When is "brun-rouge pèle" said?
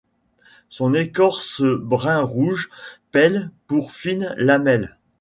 1.61-3.51